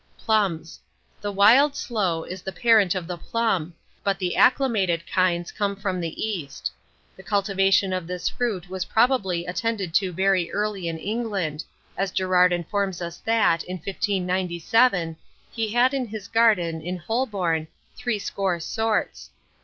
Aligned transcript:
PLUMS. 0.17 0.79
The 1.21 1.31
wild 1.31 1.75
sloe 1.75 2.23
is 2.23 2.41
the 2.41 2.51
parent 2.51 2.95
of 2.95 3.05
the 3.05 3.19
plum, 3.19 3.75
but 4.03 4.17
the 4.17 4.35
acclimated 4.35 5.03
kinds 5.05 5.51
come 5.51 5.75
from 5.75 6.01
the 6.01 6.25
East. 6.27 6.71
The 7.15 7.21
cultivation 7.21 7.93
of 7.93 8.07
this 8.07 8.27
fruit 8.27 8.67
was 8.67 8.85
probably 8.85 9.45
attended 9.45 9.93
to 9.93 10.11
very 10.11 10.51
early 10.51 10.87
in 10.87 10.97
England, 10.97 11.63
as 11.95 12.09
Gerrard 12.09 12.51
informs 12.51 12.99
us 12.99 13.17
that, 13.17 13.63
in 13.65 13.75
1597, 13.77 15.17
he 15.51 15.69
had 15.71 15.93
in 15.93 16.07
his 16.07 16.27
garden, 16.27 16.81
in 16.81 16.97
Holborn, 16.97 17.67
threescore 17.95 18.59
sorts. 18.59 19.29